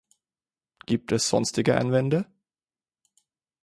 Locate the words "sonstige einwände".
1.29-2.25